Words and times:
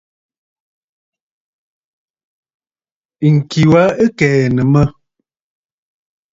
Ŋ̀ki 3.33 3.61
wa 3.71 3.83
ɨ 4.03 4.05
kɛ̀ɛ̀nə̀ 4.17 4.65
mə̂. 4.73 4.83